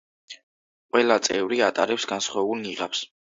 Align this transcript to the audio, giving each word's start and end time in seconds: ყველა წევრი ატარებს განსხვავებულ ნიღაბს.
ყველა 0.95 1.17
წევრი 1.27 1.61
ატარებს 1.67 2.09
განსხვავებულ 2.15 2.65
ნიღაბს. 2.65 3.05